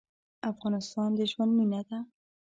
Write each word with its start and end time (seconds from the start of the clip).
افغانستان 0.51 1.09
د 1.17 1.19
ژوند 1.31 1.51
مېنه 1.57 1.81
ده. 1.87 1.99